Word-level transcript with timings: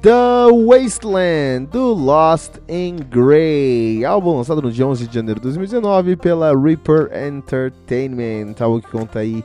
The 0.00 0.46
Wasteland, 0.52 1.70
do 1.72 1.92
Lost 1.92 2.60
in 2.68 2.98
Grey, 3.10 4.04
álbum 4.04 4.36
lançado 4.36 4.62
no 4.62 4.70
dia 4.70 4.86
11 4.86 5.08
de 5.08 5.14
janeiro 5.14 5.40
de 5.40 5.44
2019 5.44 6.14
pela 6.14 6.56
Reaper 6.56 7.10
Entertainment, 7.12 8.54
álbum 8.60 8.80
que 8.80 8.88
conta 8.88 9.18
aí 9.18 9.42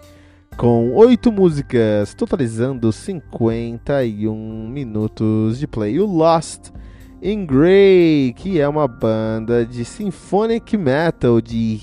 com 0.56 0.94
oito 0.94 1.32
músicas, 1.32 2.14
totalizando 2.14 2.92
51 2.92 4.70
minutos 4.70 5.58
de 5.58 5.66
play. 5.66 6.00
O 6.00 6.06
Lost 6.06 6.70
in 7.20 7.48
Grey, 7.48 8.32
que 8.34 8.60
é 8.60 8.68
uma 8.68 8.88
banda 8.88 9.66
de 9.66 9.84
symphonic 9.84 10.78
metal 10.78 11.42
de 11.42 11.80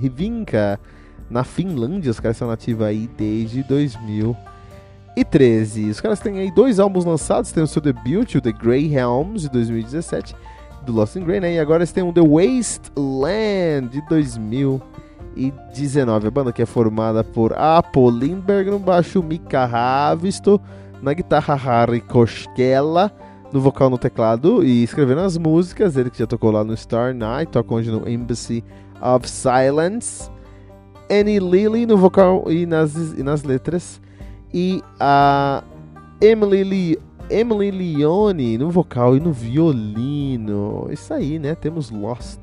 Rivinka 0.00 0.80
na 1.30 1.44
Finlândia, 1.44 2.10
os 2.10 2.18
caras 2.18 2.36
são 2.36 2.48
nativos 2.48 2.84
aí 2.84 3.08
desde 3.16 3.62
2000 3.62 4.36
e 5.16 5.24
13. 5.24 5.90
Os 5.90 6.00
caras 6.00 6.20
têm 6.20 6.38
aí 6.38 6.50
dois 6.50 6.80
álbuns 6.80 7.04
lançados, 7.04 7.52
tem 7.52 7.62
o 7.62 7.66
seu 7.66 7.82
debut, 7.82 8.34
o 8.34 8.40
The 8.40 8.52
Grey 8.52 8.94
Helms, 8.94 9.42
de 9.42 9.50
2017, 9.50 10.34
do 10.84 10.92
Lost 10.92 11.16
in 11.16 11.24
Grey, 11.24 11.40
né? 11.40 11.54
E 11.54 11.58
agora 11.58 11.80
eles 11.80 11.92
têm 11.92 12.02
o 12.02 12.12
The 12.12 12.20
Wasteland, 12.20 13.88
de 13.88 14.00
2019. 14.08 16.26
A 16.26 16.30
banda 16.30 16.52
que 16.52 16.62
é 16.62 16.66
formada 16.66 17.22
por 17.22 17.52
Apo 17.52 18.10
Lindberg 18.10 18.70
no 18.70 18.78
baixo, 18.78 19.22
Mika 19.22 19.66
Ravisto 19.66 20.60
na 21.02 21.12
guitarra, 21.12 21.54
Harry 21.54 22.00
Koskela 22.00 23.12
no 23.52 23.60
vocal 23.60 23.90
no 23.90 23.98
teclado 23.98 24.64
e 24.64 24.82
escrevendo 24.82 25.20
as 25.20 25.36
músicas, 25.36 25.96
ele 25.96 26.08
que 26.08 26.18
já 26.18 26.26
tocou 26.26 26.50
lá 26.50 26.64
no 26.64 26.76
Star 26.76 27.14
Night, 27.14 27.52
toca 27.52 27.74
hoje 27.74 27.90
no 27.90 28.08
Embassy 28.08 28.64
of 29.00 29.28
Silence. 29.28 30.30
Annie 31.10 31.38
Lilly 31.38 31.84
no 31.84 31.98
vocal 31.98 32.50
e 32.50 32.64
nas, 32.64 32.94
e 32.94 33.22
nas 33.22 33.42
letras 33.42 34.00
e 34.52 34.82
a 35.00 35.62
Emily, 36.20 36.64
Lee, 36.64 36.98
Emily 37.30 37.70
Leone 37.70 38.58
no 38.58 38.70
vocal 38.70 39.16
e 39.16 39.20
no 39.20 39.32
violino. 39.32 40.88
Isso 40.90 41.12
aí, 41.12 41.38
né? 41.38 41.54
Temos 41.54 41.90
Lost 41.90 42.40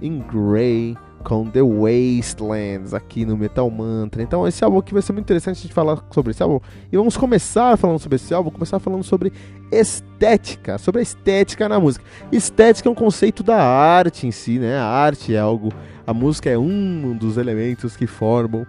in 0.00 0.20
Grey 0.20 0.96
com 1.22 1.48
The 1.48 1.62
Wastelands 1.62 2.92
aqui 2.92 3.24
no 3.24 3.36
Metal 3.36 3.70
Mantra. 3.70 4.22
Então 4.22 4.46
esse 4.46 4.64
álbum 4.64 4.78
aqui 4.78 4.92
vai 4.92 5.02
ser 5.02 5.12
muito 5.12 5.24
interessante 5.26 5.58
a 5.58 5.62
gente 5.62 5.74
falar 5.74 6.02
sobre 6.10 6.32
esse 6.32 6.42
álbum. 6.42 6.60
E 6.90 6.96
vamos 6.96 7.16
começar 7.16 7.76
falando 7.76 7.98
sobre 7.98 8.16
esse 8.16 8.34
álbum, 8.34 8.50
começar 8.50 8.78
falando 8.78 9.04
sobre 9.04 9.32
estética, 9.70 10.78
sobre 10.78 11.00
a 11.00 11.02
estética 11.02 11.68
na 11.68 11.78
música. 11.78 12.04
Estética 12.30 12.88
é 12.88 12.92
um 12.92 12.94
conceito 12.94 13.42
da 13.42 13.62
arte 13.62 14.26
em 14.26 14.30
si, 14.30 14.58
né? 14.58 14.76
A 14.76 14.84
arte 14.84 15.34
é 15.34 15.38
algo, 15.38 15.70
a 16.06 16.12
música 16.12 16.50
é 16.50 16.58
um 16.58 17.16
dos 17.16 17.36
elementos 17.36 17.96
que 17.96 18.06
formam 18.06 18.66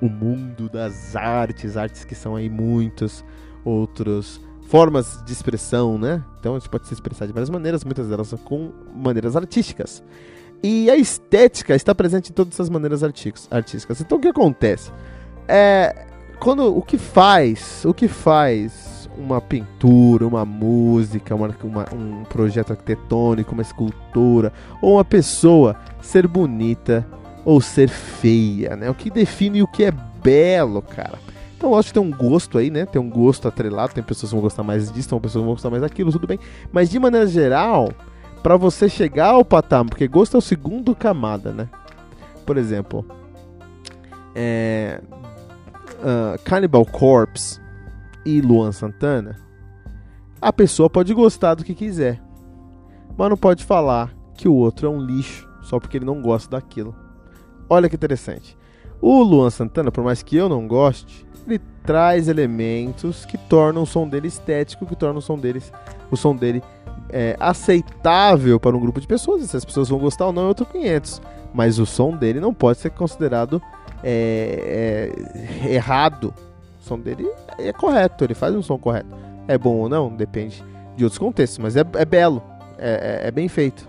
o 0.00 0.08
mundo 0.08 0.68
das 0.68 1.16
artes, 1.16 1.76
artes 1.76 2.04
que 2.04 2.14
são 2.14 2.36
aí 2.36 2.48
muitas 2.48 3.24
outras 3.64 4.40
formas 4.68 5.22
de 5.24 5.32
expressão, 5.32 5.98
né? 5.98 6.22
Então 6.38 6.54
a 6.54 6.58
gente 6.58 6.68
pode 6.68 6.86
se 6.86 6.94
expressar 6.94 7.26
de 7.26 7.32
várias 7.32 7.50
maneiras, 7.50 7.84
muitas 7.84 8.08
delas 8.08 8.32
com 8.44 8.70
maneiras 8.94 9.34
artísticas. 9.34 10.02
E 10.62 10.90
a 10.90 10.96
estética 10.96 11.74
está 11.74 11.94
presente 11.94 12.30
em 12.30 12.34
todas 12.34 12.54
essas 12.54 12.68
maneiras 12.68 13.02
artísticas. 13.02 14.00
Então 14.00 14.18
o 14.18 14.20
que 14.20 14.28
acontece? 14.28 14.92
É, 15.46 16.06
quando 16.38 16.76
o 16.76 16.82
que 16.82 16.98
faz, 16.98 17.84
o 17.84 17.94
que 17.94 18.08
faz 18.08 19.08
uma 19.16 19.40
pintura, 19.40 20.26
uma 20.26 20.44
música, 20.44 21.34
uma, 21.34 21.48
uma, 21.64 21.84
um 21.94 22.24
projeto 22.24 22.72
arquitetônico, 22.72 23.52
uma 23.52 23.62
escultura 23.62 24.52
ou 24.80 24.94
uma 24.94 25.04
pessoa 25.04 25.76
ser 26.00 26.28
bonita 26.28 27.06
ou 27.48 27.62
ser 27.62 27.88
feia, 27.88 28.76
né? 28.76 28.90
O 28.90 28.94
que 28.94 29.08
define 29.08 29.62
o 29.62 29.66
que 29.66 29.82
é 29.82 29.90
belo, 29.90 30.82
cara. 30.82 31.18
Então, 31.56 31.70
lógico 31.70 31.94
que 31.94 32.00
tem 32.00 32.12
um 32.12 32.14
gosto 32.14 32.58
aí, 32.58 32.68
né? 32.68 32.84
Tem 32.84 33.00
um 33.00 33.08
gosto 33.08 33.48
atrelado, 33.48 33.94
tem 33.94 34.04
pessoas 34.04 34.28
que 34.28 34.34
vão 34.34 34.42
gostar 34.42 34.62
mais 34.62 34.92
disso, 34.92 35.08
tem 35.08 35.18
pessoas 35.18 35.40
que 35.40 35.46
vão 35.46 35.54
gostar 35.54 35.70
mais 35.70 35.80
daquilo, 35.80 36.12
tudo 36.12 36.26
bem. 36.26 36.38
Mas 36.70 36.90
de 36.90 36.98
maneira 36.98 37.26
geral, 37.26 37.88
para 38.42 38.54
você 38.58 38.86
chegar 38.86 39.28
ao 39.28 39.46
patamar, 39.46 39.88
porque 39.88 40.06
gosto 40.06 40.36
é 40.36 40.38
o 40.38 40.42
segundo 40.42 40.94
camada, 40.94 41.50
né? 41.50 41.70
Por 42.44 42.58
exemplo, 42.58 43.02
é, 44.34 45.00
uh, 46.00 46.38
Cannibal 46.44 46.84
Corpse 46.84 47.58
e 48.26 48.42
Luan 48.42 48.72
Santana, 48.72 49.36
a 50.38 50.52
pessoa 50.52 50.90
pode 50.90 51.14
gostar 51.14 51.54
do 51.54 51.64
que 51.64 51.74
quiser, 51.74 52.20
mas 53.16 53.30
não 53.30 53.38
pode 53.38 53.64
falar 53.64 54.14
que 54.34 54.46
o 54.46 54.54
outro 54.54 54.86
é 54.86 54.90
um 54.90 55.00
lixo 55.00 55.48
só 55.62 55.80
porque 55.80 55.96
ele 55.96 56.04
não 56.04 56.20
gosta 56.20 56.50
daquilo. 56.50 57.07
Olha 57.68 57.88
que 57.88 57.96
interessante. 57.96 58.56
O 59.00 59.22
Luan 59.22 59.50
Santana, 59.50 59.92
por 59.92 60.02
mais 60.02 60.22
que 60.22 60.36
eu 60.36 60.48
não 60.48 60.66
goste, 60.66 61.26
ele 61.46 61.60
traz 61.84 62.28
elementos 62.28 63.24
que 63.24 63.38
tornam 63.38 63.82
o 63.82 63.86
som 63.86 64.08
dele 64.08 64.28
estético, 64.28 64.86
que 64.86 64.96
tornam 64.96 65.18
o 65.18 65.22
som, 65.22 65.38
deles, 65.38 65.72
o 66.10 66.16
som 66.16 66.34
dele 66.34 66.62
é, 67.10 67.36
aceitável 67.38 68.58
para 68.58 68.76
um 68.76 68.80
grupo 68.80 69.00
de 69.00 69.06
pessoas. 69.06 69.44
Se 69.44 69.56
as 69.56 69.64
pessoas 69.64 69.88
vão 69.88 69.98
gostar 69.98 70.26
ou 70.26 70.32
não 70.32 70.42
é 70.42 70.46
outro 70.46 70.66
500. 70.66 71.22
Mas 71.52 71.78
o 71.78 71.86
som 71.86 72.14
dele 72.14 72.40
não 72.40 72.52
pode 72.52 72.78
ser 72.78 72.90
considerado 72.90 73.62
é, 74.02 75.12
é, 75.64 75.74
errado. 75.74 76.34
O 76.80 76.84
som 76.84 76.98
dele 76.98 77.26
é 77.58 77.72
correto, 77.72 78.24
ele 78.24 78.34
faz 78.34 78.54
um 78.54 78.62
som 78.62 78.78
correto. 78.78 79.08
É 79.46 79.56
bom 79.56 79.76
ou 79.76 79.88
não? 79.88 80.14
Depende 80.14 80.62
de 80.96 81.04
outros 81.04 81.18
contextos, 81.18 81.58
mas 81.58 81.76
é, 81.76 81.84
é 81.94 82.04
belo, 82.04 82.42
é, 82.76 83.22
é, 83.24 83.28
é 83.28 83.30
bem 83.30 83.48
feito. 83.48 83.88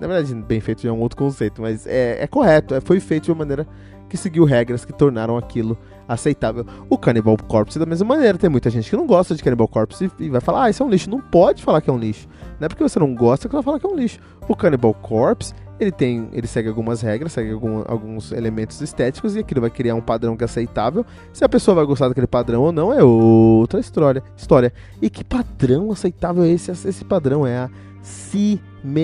Na 0.00 0.06
verdade, 0.06 0.34
bem 0.34 0.60
feito 0.60 0.82
já 0.82 0.88
é 0.88 0.92
um 0.92 1.00
outro 1.00 1.16
conceito, 1.16 1.62
mas 1.62 1.86
é, 1.86 2.22
é 2.22 2.26
correto, 2.26 2.74
é, 2.74 2.80
foi 2.80 2.98
feito 3.00 3.24
de 3.24 3.30
uma 3.30 3.38
maneira 3.38 3.66
que 4.08 4.16
seguiu 4.16 4.44
regras 4.44 4.84
que 4.84 4.92
tornaram 4.92 5.36
aquilo 5.36 5.76
aceitável. 6.06 6.64
O 6.88 6.96
Cannibal 6.96 7.36
Corpse, 7.36 7.78
da 7.78 7.86
mesma 7.86 8.06
maneira, 8.06 8.38
tem 8.38 8.50
muita 8.50 8.70
gente 8.70 8.88
que 8.88 8.96
não 8.96 9.06
gosta 9.06 9.34
de 9.34 9.42
Cannibal 9.42 9.66
Corpse 9.66 10.10
e, 10.18 10.28
vai 10.28 10.40
falar, 10.40 10.64
ah, 10.64 10.70
isso 10.70 10.82
é 10.82 10.86
um 10.86 10.88
lixo. 10.88 11.10
Não 11.10 11.20
pode 11.20 11.62
falar 11.62 11.80
que 11.80 11.90
é 11.90 11.92
um 11.92 11.98
lixo. 11.98 12.28
Não 12.60 12.66
é 12.66 12.68
porque 12.68 12.82
você 12.82 12.98
não 12.98 13.14
gosta 13.14 13.48
que 13.48 13.52
você 13.52 13.56
vai 13.56 13.62
falar 13.64 13.80
que 13.80 13.86
é 13.86 13.88
um 13.88 13.96
lixo. 13.96 14.20
O 14.46 14.54
Cannibal 14.54 14.94
Corpse, 14.94 15.52
ele 15.80 15.90
tem, 15.90 16.28
ele 16.32 16.46
segue 16.46 16.68
algumas 16.68 17.00
regras, 17.00 17.32
segue 17.32 17.50
algum, 17.52 17.82
alguns 17.86 18.30
elementos 18.30 18.80
estéticos 18.80 19.34
e 19.34 19.40
aquilo 19.40 19.62
vai 19.62 19.70
criar 19.70 19.94
um 19.94 20.00
padrão 20.00 20.36
que 20.36 20.44
é 20.44 20.46
aceitável. 20.46 21.04
Se 21.32 21.44
a 21.44 21.48
pessoa 21.48 21.74
vai 21.74 21.84
gostar 21.84 22.08
daquele 22.08 22.26
padrão 22.26 22.62
ou 22.62 22.72
não 22.72 22.92
é 22.92 23.02
outra 23.02 23.80
história. 23.80 24.22
história. 24.36 24.72
E 25.00 25.10
que 25.10 25.24
padrão 25.24 25.90
aceitável 25.90 26.44
é 26.44 26.50
esse? 26.50 26.70
Esse 26.70 27.04
padrão 27.04 27.46
é 27.46 27.56
a 27.56 27.70
simetria. 28.04 29.02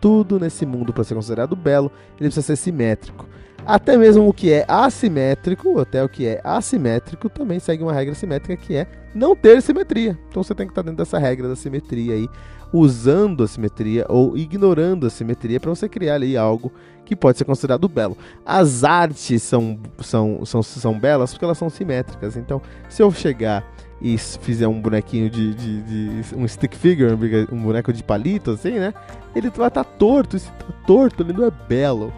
Tudo 0.00 0.38
nesse 0.38 0.66
mundo, 0.66 0.92
para 0.92 1.04
ser 1.04 1.14
considerado 1.14 1.56
belo, 1.56 1.90
ele 2.18 2.28
precisa 2.28 2.42
ser 2.42 2.56
simétrico. 2.56 3.26
Até 3.64 3.96
mesmo 3.96 4.28
o 4.28 4.32
que 4.32 4.52
é 4.52 4.64
assimétrico, 4.66 5.78
até 5.78 6.02
o 6.02 6.08
que 6.08 6.26
é 6.26 6.40
assimétrico, 6.42 7.28
também 7.28 7.60
segue 7.60 7.82
uma 7.82 7.92
regra 7.92 8.14
simétrica 8.14 8.56
que 8.56 8.74
é 8.74 8.86
não 9.14 9.36
ter 9.36 9.62
simetria. 9.62 10.18
Então 10.28 10.42
você 10.42 10.54
tem 10.54 10.66
que 10.66 10.72
estar 10.72 10.82
dentro 10.82 10.98
dessa 10.98 11.18
regra 11.18 11.46
da 11.48 11.54
simetria 11.56 12.14
aí, 12.14 12.28
usando 12.72 13.44
a 13.44 13.48
simetria 13.48 14.06
ou 14.08 14.36
ignorando 14.36 15.06
a 15.06 15.10
simetria 15.10 15.60
para 15.60 15.70
você 15.70 15.88
criar 15.88 16.14
ali 16.14 16.36
algo 16.36 16.72
que 17.10 17.16
pode 17.16 17.38
ser 17.38 17.44
considerado 17.44 17.88
belo. 17.88 18.16
As 18.46 18.84
artes 18.84 19.42
são, 19.42 19.76
são, 19.98 20.44
são, 20.46 20.62
são 20.62 20.96
belas 20.96 21.32
porque 21.32 21.44
elas 21.44 21.58
são 21.58 21.68
simétricas. 21.68 22.36
Então, 22.36 22.62
se 22.88 23.02
eu 23.02 23.10
chegar 23.10 23.66
e 24.00 24.16
fizer 24.16 24.68
um 24.68 24.80
bonequinho 24.80 25.28
de, 25.28 25.52
de, 25.52 25.82
de, 26.22 26.36
um 26.36 26.46
stick 26.46 26.72
figure, 26.76 27.12
um 27.50 27.60
boneco 27.60 27.92
de 27.92 28.04
palito, 28.04 28.52
assim, 28.52 28.78
né? 28.78 28.94
Ele 29.34 29.50
vai 29.50 29.66
estar 29.66 29.82
tá 29.82 29.90
torto. 29.98 30.38
Se 30.38 30.48
tá 30.52 30.66
torto, 30.86 31.24
ele 31.24 31.32
não 31.32 31.44
é 31.44 31.50
belo 31.50 32.12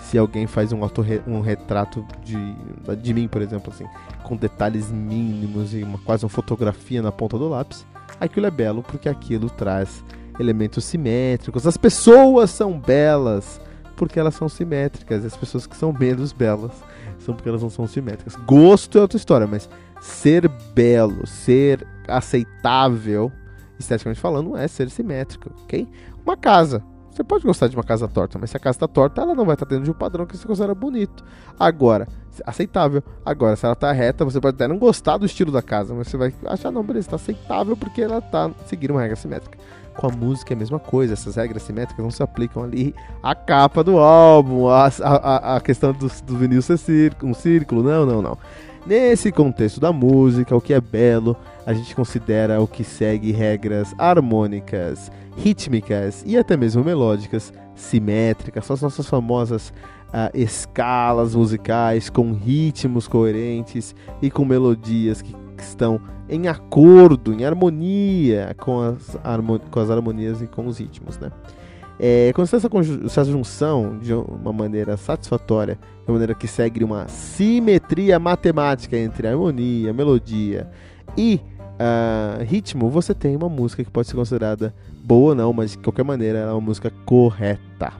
se 0.00 0.18
alguém 0.18 0.48
faz 0.48 0.72
um, 0.72 0.80
um 1.28 1.40
retrato 1.40 2.04
de, 2.24 2.36
de 2.96 3.14
mim, 3.14 3.28
por 3.28 3.42
exemplo, 3.42 3.72
assim, 3.72 3.84
com 4.24 4.34
detalhes 4.34 4.90
mínimos 4.90 5.72
e 5.72 5.84
uma, 5.84 5.98
quase 5.98 6.24
uma 6.24 6.30
fotografia 6.30 7.00
na 7.00 7.12
ponta 7.12 7.38
do 7.38 7.48
lápis, 7.48 7.86
aquilo 8.18 8.46
é 8.46 8.50
belo 8.50 8.82
porque 8.82 9.08
aquilo 9.08 9.48
traz 9.50 10.02
elementos 10.40 10.84
simétricos. 10.84 11.66
As 11.66 11.76
pessoas 11.76 12.50
são 12.50 12.76
belas 12.76 13.60
porque 14.00 14.18
elas 14.18 14.34
são 14.34 14.48
simétricas, 14.48 15.24
e 15.24 15.26
as 15.26 15.36
pessoas 15.36 15.66
que 15.66 15.76
são 15.76 15.92
menos 15.92 16.32
belas 16.32 16.72
são 17.18 17.34
porque 17.34 17.50
elas 17.50 17.60
não 17.60 17.68
são 17.68 17.86
simétricas. 17.86 18.34
Gosto 18.46 18.96
é 18.96 19.02
outra 19.02 19.18
história, 19.18 19.46
mas 19.46 19.68
ser 20.00 20.48
belo, 20.74 21.26
ser 21.26 21.86
aceitável, 22.08 23.30
esteticamente 23.78 24.18
falando, 24.18 24.56
é 24.56 24.66
ser 24.66 24.88
simétrico, 24.88 25.50
ok? 25.64 25.86
Uma 26.24 26.34
casa. 26.34 26.82
Você 27.10 27.22
pode 27.22 27.44
gostar 27.44 27.68
de 27.68 27.76
uma 27.76 27.84
casa 27.84 28.08
torta, 28.08 28.38
mas 28.38 28.48
se 28.48 28.56
a 28.56 28.60
casa 28.60 28.76
está 28.76 28.88
torta, 28.88 29.20
ela 29.20 29.34
não 29.34 29.44
vai 29.44 29.54
estar 29.54 29.66
tá 29.66 29.70
dentro 29.70 29.84
de 29.84 29.90
um 29.90 29.94
padrão 29.94 30.24
que 30.24 30.34
você 30.34 30.46
considera 30.46 30.74
bonito. 30.74 31.22
Agora, 31.58 32.08
aceitável. 32.46 33.02
Agora, 33.22 33.54
se 33.54 33.66
ela 33.66 33.74
está 33.74 33.92
reta, 33.92 34.24
você 34.24 34.40
pode 34.40 34.54
até 34.54 34.66
não 34.66 34.78
gostar 34.78 35.18
do 35.18 35.26
estilo 35.26 35.52
da 35.52 35.60
casa, 35.60 35.92
mas 35.92 36.08
você 36.08 36.16
vai 36.16 36.32
achar, 36.46 36.70
não, 36.70 36.82
beleza, 36.82 37.08
está 37.08 37.16
aceitável 37.16 37.76
porque 37.76 38.00
ela 38.00 38.16
está 38.16 38.50
seguindo 38.64 38.92
uma 38.92 39.02
regra 39.02 39.16
simétrica. 39.16 39.58
Com 39.96 40.06
a 40.06 40.10
música 40.10 40.52
é 40.52 40.56
a 40.56 40.58
mesma 40.58 40.78
coisa, 40.78 41.12
essas 41.12 41.36
regras 41.36 41.62
simétricas 41.62 42.02
não 42.02 42.10
se 42.10 42.22
aplicam 42.22 42.62
ali 42.62 42.94
à 43.22 43.34
capa 43.34 43.84
do 43.84 43.98
álbum, 43.98 44.68
a, 44.68 44.90
a, 45.02 45.56
a 45.56 45.60
questão 45.60 45.92
do, 45.92 46.10
do 46.24 46.38
vinil 46.38 46.62
ser 46.62 46.78
um 47.22 47.34
círculo, 47.34 47.82
não, 47.82 48.06
não, 48.06 48.22
não. 48.22 48.38
Nesse 48.86 49.30
contexto 49.30 49.78
da 49.78 49.92
música, 49.92 50.56
o 50.56 50.60
que 50.60 50.72
é 50.72 50.80
belo, 50.80 51.36
a 51.66 51.74
gente 51.74 51.94
considera 51.94 52.60
o 52.60 52.66
que 52.66 52.82
segue 52.82 53.30
regras 53.30 53.94
harmônicas, 53.98 55.12
rítmicas 55.36 56.22
e 56.26 56.38
até 56.38 56.56
mesmo 56.56 56.82
melódicas, 56.82 57.52
simétricas, 57.74 58.64
são 58.64 58.74
as 58.74 58.82
nossas 58.82 59.06
famosas 59.06 59.72
uh, 60.08 60.30
escalas 60.34 61.34
musicais 61.34 62.08
com 62.08 62.32
ritmos 62.32 63.06
coerentes 63.06 63.94
e 64.22 64.30
com 64.30 64.44
melodias 64.44 65.22
que 65.22 65.34
estão 65.64 66.00
em 66.28 66.46
acordo, 66.48 67.32
em 67.32 67.44
harmonia 67.44 68.54
com 68.58 68.80
as, 68.80 69.18
com 69.70 69.80
as 69.80 69.90
harmonias 69.90 70.40
e 70.40 70.46
com 70.46 70.66
os 70.66 70.78
ritmos, 70.78 71.18
né? 71.18 71.30
É, 72.02 72.32
quando 72.34 72.46
essa, 72.46 72.70
essa 73.04 73.24
junção 73.24 73.98
de 73.98 74.14
uma 74.14 74.54
maneira 74.54 74.96
satisfatória, 74.96 75.74
de 75.74 76.10
uma 76.10 76.14
maneira 76.14 76.34
que 76.34 76.48
segue 76.48 76.82
uma 76.82 77.06
simetria 77.08 78.18
matemática 78.18 78.96
entre 78.96 79.28
harmonia, 79.28 79.92
melodia 79.92 80.70
e 81.14 81.42
uh, 81.74 82.42
ritmo, 82.42 82.88
você 82.88 83.12
tem 83.12 83.36
uma 83.36 83.50
música 83.50 83.84
que 83.84 83.90
pode 83.90 84.08
ser 84.08 84.16
considerada 84.16 84.74
boa 85.04 85.30
ou 85.30 85.34
não, 85.34 85.52
mas 85.52 85.72
de 85.72 85.78
qualquer 85.78 86.04
maneira 86.04 86.38
ela 86.38 86.50
é 86.52 86.54
uma 86.54 86.60
música 86.62 86.90
correta. 87.04 87.92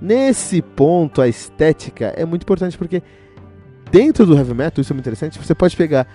Nesse 0.00 0.62
ponto, 0.62 1.20
a 1.20 1.28
estética 1.28 2.06
é 2.16 2.24
muito 2.24 2.44
importante 2.44 2.78
porque 2.78 3.02
dentro 3.90 4.24
do 4.24 4.36
heavy 4.36 4.54
metal, 4.54 4.80
isso 4.80 4.90
é 4.90 4.94
muito 4.94 5.04
interessante, 5.04 5.38
você 5.38 5.54
pode 5.54 5.76
pegar 5.76 6.06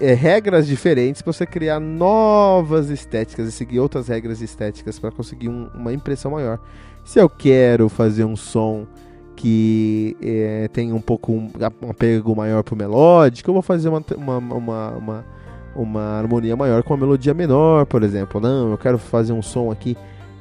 é, 0.00 0.14
regras 0.14 0.66
diferentes 0.66 1.20
para 1.22 1.32
você 1.32 1.46
criar 1.46 1.78
novas 1.78 2.90
estéticas 2.90 3.48
e 3.48 3.52
seguir 3.52 3.80
outras 3.80 4.08
regras 4.08 4.40
estéticas 4.40 4.98
para 4.98 5.10
conseguir 5.10 5.48
um, 5.48 5.68
uma 5.74 5.92
impressão 5.92 6.30
maior. 6.30 6.58
Se 7.04 7.18
eu 7.18 7.28
quero 7.28 7.88
fazer 7.88 8.24
um 8.24 8.36
som 8.36 8.86
que 9.36 10.16
é, 10.20 10.68
tem 10.72 10.92
um 10.92 11.00
pouco 11.00 11.32
um, 11.32 11.50
um 11.82 11.90
apego 11.90 12.34
maior 12.34 12.62
pro 12.62 12.74
melódico, 12.74 13.50
eu 13.50 13.54
vou 13.54 13.62
fazer 13.62 13.88
uma, 13.88 14.02
uma, 14.16 14.38
uma, 14.38 14.90
uma, 14.90 15.24
uma 15.76 16.02
harmonia 16.18 16.56
maior 16.56 16.82
com 16.82 16.94
uma 16.94 17.00
melodia 17.00 17.32
menor, 17.32 17.86
por 17.86 18.02
exemplo. 18.02 18.40
Não, 18.40 18.72
eu 18.72 18.78
quero 18.78 18.98
fazer 18.98 19.32
um 19.32 19.42
som 19.42 19.70
aqui 19.70 19.96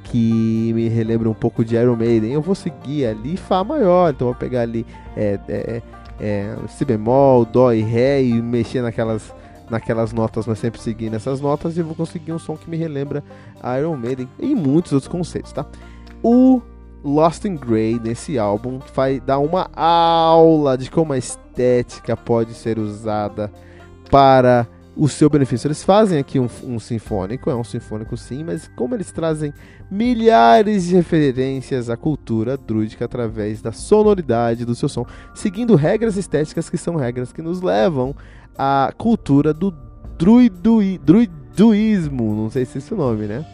que 0.05 0.71
me 0.73 0.87
relembra 0.87 1.29
um 1.29 1.33
pouco 1.33 1.63
de 1.63 1.75
Iron 1.75 1.95
Maiden. 1.95 2.31
Eu 2.31 2.41
vou 2.41 2.55
seguir 2.55 3.05
ali 3.05 3.37
Fá 3.37 3.63
maior, 3.63 4.13
então 4.13 4.27
vou 4.27 4.35
pegar 4.35 4.61
ali 4.61 4.85
é, 5.15 5.39
é, 5.47 5.81
é, 6.19 6.55
si 6.67 6.85
bemol, 6.85 7.45
dó 7.45 7.71
e 7.71 7.81
ré 7.81 8.21
e 8.21 8.41
mexer 8.41 8.81
naquelas, 8.81 9.33
naquelas 9.69 10.13
notas, 10.13 10.45
mas 10.45 10.59
sempre 10.59 10.81
seguindo 10.81 11.15
essas 11.15 11.39
notas 11.41 11.77
e 11.77 11.81
vou 11.81 11.95
conseguir 11.95 12.31
um 12.31 12.39
som 12.39 12.55
que 12.55 12.69
me 12.69 12.77
relembra 12.77 13.23
Iron 13.79 13.95
Maiden 13.95 14.27
e 14.39 14.55
muitos 14.55 14.93
outros 14.93 15.11
conceitos, 15.11 15.51
tá? 15.51 15.65
O 16.23 16.61
Lost 17.03 17.45
in 17.45 17.55
Grey 17.55 17.99
nesse 17.99 18.37
álbum 18.39 18.79
vai 18.93 19.19
dar 19.19 19.39
uma 19.39 19.69
aula 19.75 20.77
de 20.77 20.89
como 20.89 21.13
a 21.13 21.17
estética 21.17 22.17
pode 22.17 22.53
ser 22.53 22.79
usada 22.79 23.51
para 24.09 24.67
o 24.97 25.07
seu 25.07 25.29
benefício. 25.29 25.67
Eles 25.67 25.83
fazem 25.83 26.19
aqui 26.19 26.39
um, 26.39 26.49
um, 26.63 26.79
sinfônico, 26.79 27.49
é 27.49 27.55
um 27.55 27.63
sinfônico 27.63 28.17
sim, 28.17 28.43
mas 28.43 28.69
como 28.75 28.95
eles 28.95 29.11
trazem 29.11 29.53
milhares 29.89 30.85
de 30.85 30.95
referências 30.95 31.89
à 31.89 31.95
cultura 31.95 32.57
druídica 32.57 33.05
através 33.05 33.61
da 33.61 33.71
sonoridade 33.71 34.65
do 34.65 34.75
seu 34.75 34.89
som, 34.89 35.05
seguindo 35.33 35.75
regras 35.75 36.17
estéticas 36.17 36.69
que 36.69 36.77
são 36.77 36.95
regras 36.95 37.31
que 37.31 37.41
nos 37.41 37.61
levam 37.61 38.15
à 38.57 38.91
cultura 38.97 39.53
do 39.53 39.71
druidui, 40.17 40.97
druiduísmo, 40.97 42.35
não 42.35 42.49
sei 42.49 42.65
se 42.65 42.77
é 42.77 42.79
esse 42.79 42.93
o 42.93 42.97
nome, 42.97 43.27
né? 43.27 43.45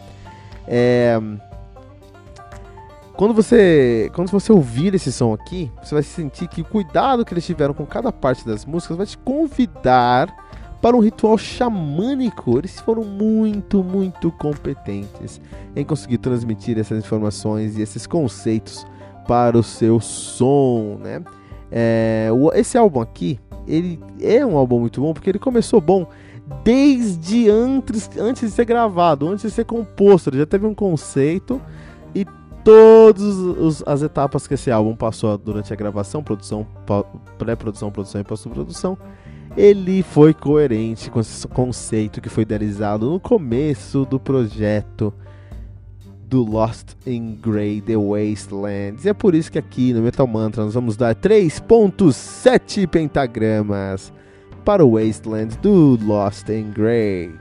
É, 0.65 1.19
quando 3.15 3.33
você, 3.33 4.09
quando 4.15 4.31
você 4.31 4.51
ouvir 4.51 4.95
esse 4.95 5.11
som 5.11 5.33
aqui, 5.33 5.69
você 5.83 5.93
vai 5.93 6.03
sentir 6.03 6.47
que 6.47 6.61
o 6.61 6.65
cuidado 6.65 7.23
que 7.23 7.33
eles 7.33 7.45
tiveram 7.45 7.73
com 7.73 7.85
cada 7.85 8.11
parte 8.11 8.45
das 8.45 8.65
músicas 8.65 8.97
vai 8.97 9.05
te 9.05 9.17
convidar 9.17 10.42
para 10.83 10.97
um 10.97 11.00
ritual 11.00 11.38
xamânico. 11.38 12.57
Eles 12.57 12.77
foram 12.81 13.06
muito, 13.06 13.81
muito 13.81 14.29
competentes 14.34 15.39
em 15.74 15.86
conseguir 15.86 16.17
transmitir 16.17 16.77
essas 16.77 16.98
informações 16.98 17.77
e 17.77 17.81
esses 17.81 18.05
conceitos 18.05 18.86
para 19.25 19.57
o 19.57 19.63
seu 19.63 20.01
som, 20.01 20.98
né? 21.01 21.24
É, 21.72 22.27
esse 22.55 22.77
álbum 22.77 23.00
aqui, 23.00 23.39
ele 23.65 23.98
é 24.19 24.46
um 24.46 24.57
álbum 24.57 24.81
muito 24.81 25.00
bom 25.00 25.13
porque 25.13 25.29
ele 25.29 25.39
começou 25.39 25.79
bom 25.79 26.05
desde 26.65 27.50
antes, 27.50 28.10
antes 28.19 28.50
de 28.50 28.51
ser 28.51 28.65
gravado, 28.65 29.29
antes 29.29 29.43
de 29.43 29.51
ser 29.51 29.63
composto. 29.63 30.31
Ele 30.31 30.39
já 30.39 30.46
teve 30.46 30.65
um 30.67 30.75
conceito 30.75 31.62
e 32.13 32.25
todas 32.62 33.81
as 33.88 34.01
etapas 34.01 34.46
que 34.46 34.55
esse 34.55 34.69
álbum 34.69 34.98
passou 34.98 35.38
durante 35.38 35.72
a 35.72 35.77
gravação, 35.77 36.22
produção, 36.22 36.67
pré-produção, 37.38 37.89
produção 37.89 38.19
e 38.19 38.24
pós-produção 38.25 38.98
ele 39.55 40.01
foi 40.01 40.33
coerente 40.33 41.10
com 41.10 41.19
esse 41.19 41.48
conceito 41.48 42.19
que 42.19 42.29
foi 42.29 42.43
idealizado 42.43 43.10
no 43.10 43.19
começo 43.19 44.05
do 44.05 44.19
projeto 44.19 45.13
do 46.27 46.43
Lost 46.43 46.95
in 47.05 47.36
Grey 47.36 47.79
The 47.79 47.95
Wastelands. 47.95 49.05
E 49.05 49.10
é 49.10 49.13
por 49.13 49.36
isso 49.36 49.51
que 49.51 49.60
aqui 49.60 49.93
no 49.93 50.01
Metal 50.01 50.25
Mantra 50.25 50.63
nós 50.63 50.74
vamos 50.74 50.98
dar 50.98 51.13
3.7 51.15 52.88
pentagramas 52.88 54.12
para 54.65 54.83
o 54.83 54.93
Wasteland 54.93 55.57
do 55.60 56.00
Lost 56.03 56.50
in 56.50 56.72
Grey. 56.72 57.31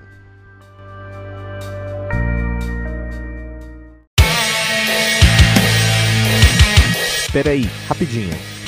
Espera 7.25 7.53
aí, 7.53 7.67
rapidinho. 7.89 8.52